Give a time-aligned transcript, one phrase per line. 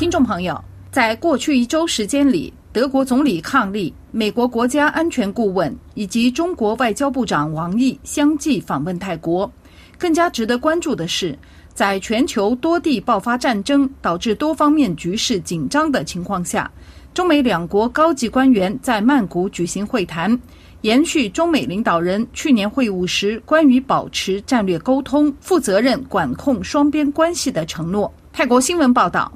[0.00, 0.58] 听众朋友，
[0.90, 9.52] 在过去一周时间里，德国总理康利、美国国家安全顾问以及中国外交部长王毅相继访问泰国。
[9.98, 11.38] 更加值得关注的是，
[11.74, 16.70] 在全球多地爆发战争，导致多方面局势紧张的情况下，
[17.12, 20.40] 中美两国高级官员在曼谷举行会谈，
[20.80, 28.10] 延续中美领导人去年会晤时关于保持战略沟通、负责任管控双边关系的承诺。
[28.32, 29.30] 泰国新闻报道。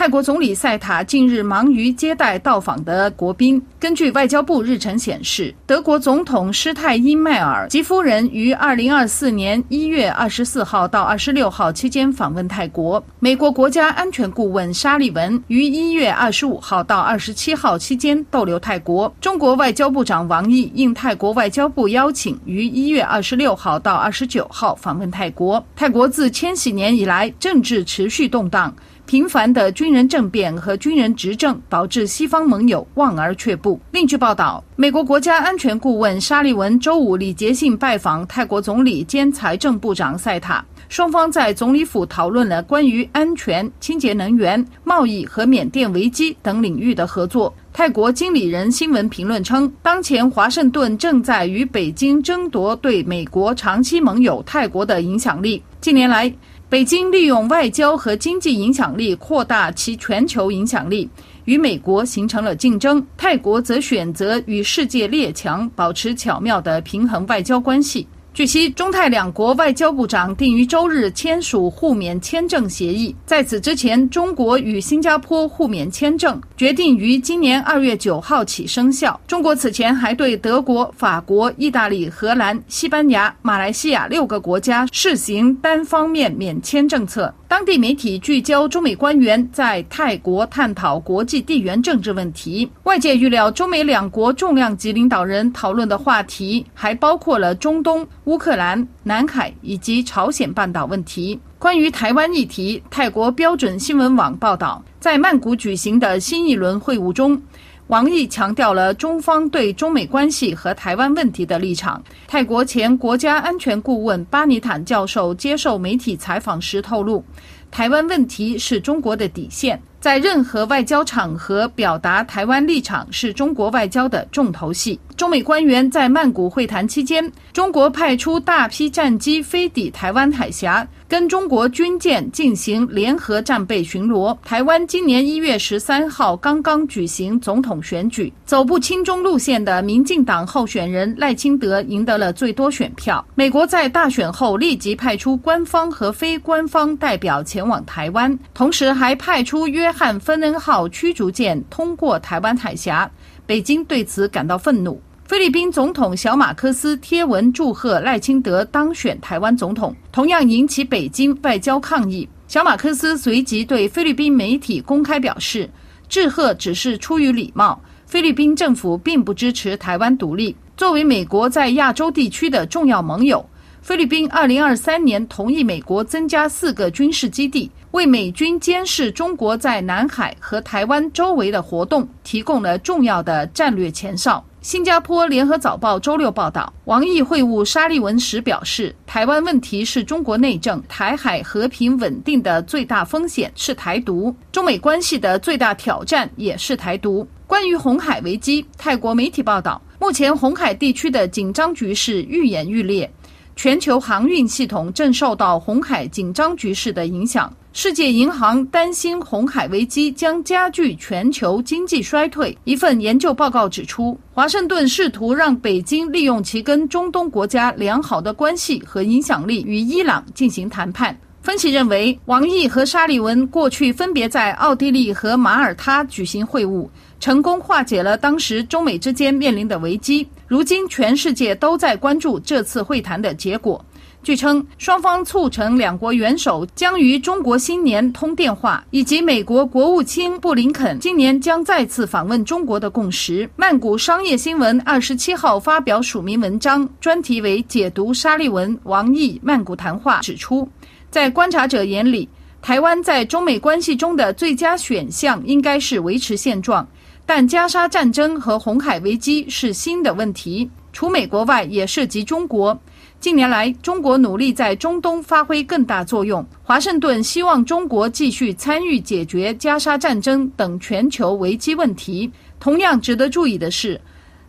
[0.00, 3.62] 泰国总理赛塔近日忙于接待到访的国宾。
[3.78, 13.04] 根据外交部日程显示，德国总统施泰因迈尔及夫人于二零二四年一月二十四号到二十六号期间访问泰国。
[13.18, 19.14] 美国国家安全顾问沙利文于一月二十五号到二十七号期间逗留泰国。
[19.20, 25.62] 中国外交部长王毅应泰国外交部邀请，于一月二十六号到二十九号访问泰国。
[25.76, 28.74] 泰国自千禧年以来，政治持续动荡。
[29.10, 33.80] 频繁的军人政变和军人执政导致西方盟友望而却步。
[33.90, 47.52] 另据报道，美国国家安全顾问沙利文周五礼节性拜访泰国总理兼财政部长塞塔，双方在总理府讨论了关于安全、清洁能源、贸易和缅甸危机等领域的合作。
[47.72, 55.60] 泰国经理人新闻评论称，当前华盛顿正在与北京争夺对美国长期盟友泰国的影响力。
[55.80, 56.32] 近年来，
[56.70, 61.10] 北京利用外交和经济影响力扩大其全球影响力，
[61.44, 63.04] 与美国形成了竞争。
[63.16, 68.06] 泰国则选择与世界列强保持巧妙的平衡外交关系。
[68.32, 73.14] 据悉，中泰两国外交部长定于周日签署互免签证协议。
[73.26, 79.20] 在此之前，中国与新加坡互免签证决定于今年二月九号起生效。
[79.26, 87.34] 中国此前还对德国、法国、意大利、荷兰、西班牙、马来西亚六个国家试行单方面免签政策。
[87.50, 92.70] 当地媒体聚焦中美官员在泰国探讨国际地缘政治问题。
[92.84, 98.06] 外界预料，中美两国重量级领导人讨论的话题还包括了中东。
[98.26, 101.40] 乌克兰、南海以及朝鲜半岛问题。
[101.58, 107.42] 关于台湾议题，泰国标准新闻网报道，在曼谷举行的新一轮会晤中，
[107.90, 112.00] 王毅强调了中方对中美关系和台湾问题的立场。
[112.28, 117.24] 泰国前国家安全顾问巴尼坦教授接受媒体采访时透露，
[117.68, 119.82] 台湾问题是中国的底线。
[119.98, 124.98] 在任何外交场合表达台湾立场是中国外交的重头戏。
[125.16, 130.86] 中美官员在曼谷会谈期间，中国派出大批战机飞抵台湾海峡。
[131.10, 134.38] 跟中国军舰进行联合战备巡逻。
[134.44, 143.26] 台湾今年一月十三号刚刚举行总统选举，走不亲中路线的民进党候选人赖清德赢得了最多选票。
[143.34, 153.10] 美国在大选后立即派出官方和非官方代表前往台湾，同时还派出约翰芬恩号驱逐舰通过台湾海峡。
[153.46, 155.02] 北京对此感到愤怒。
[155.30, 162.28] 菲律宾总统小马克思贴文祝贺赖清德当选台湾总统，同样引起北京外交抗议。
[162.48, 165.70] 小马克思随即对菲律宾媒体公开表示，
[166.08, 170.56] 致贺只是出于礼貌，菲律宾政府并不支持台湾独立。
[170.76, 173.48] 作为美国在亚洲地区的重要盟友，
[173.82, 184.44] 菲律宾2023年同意美国增加四个军事基地，为美军监视中国在南海和台湾周围的活动提供了重要的战略前哨。
[184.62, 197.26] 新加坡联合早报周六报道，王毅会晤沙利文时表示，台湾问题是中国内政，台海和平稳定的最大风险是台独，中美关系的最大挑战也是台独。
[197.46, 203.10] 关于红海危机，泰国媒体报道，目前红海地区的紧张局势愈演愈烈。
[203.56, 207.50] 全球航运系统正受到红海紧张局势的影响。
[207.72, 212.56] 世界银行担心红海危机将加剧全球经济衰退。
[212.64, 221.16] 一份研究报告指出，华盛顿试图让北京利用其跟中东国家良好的关系和影响力，与伊朗进行谈判。
[221.42, 226.88] 分析认为，王毅和沙利文过去分别在奥地利和马耳他举行会晤，
[227.20, 230.26] 成功化解了当时中美之间面临的危机。
[230.48, 233.82] 如今，全世界都在关注这次会谈的结果。
[234.22, 243.48] 据称，双方促成两国元首将于中国新年通电话，以及美国国务卿布林肯今年将再次访问中国的共识。
[243.56, 250.68] 曼谷商业新闻二十七号发表署名文章，专题为解读沙利文、王毅曼谷谈话，指出。
[251.10, 252.28] 在观察者眼里，
[252.60, 256.86] 台湾在中美关系中的最佳选项应该是维持现状，
[257.24, 262.78] 但加沙战争和红海危机是新的问题，除美国外也涉及中国。
[263.20, 266.42] 近年来，中国努力在中东发挥更大作用。
[266.62, 272.32] 华盛顿希望中国继续参与解决加沙战争等全球危机问题。
[272.58, 274.00] 同样值得注意的是，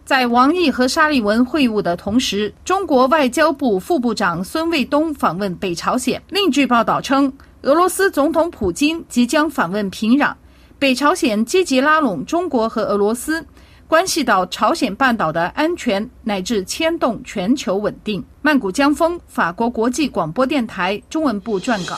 [0.06, 6.22] 在王毅和沙利文会晤的同时，中国外交部副部长孙卫东访问北朝鲜。
[6.30, 7.32] 另据报道称，
[7.64, 10.34] 俄罗斯总统普京即将访问平壤。
[10.80, 13.46] 北朝鲜积极拉拢中国和俄罗斯。
[13.92, 18.24] 关系到朝鲜半岛的安全，乃至牵动全球稳定。
[18.42, 21.98] 曼谷江峰，法国国际广播电台中文部撰稿。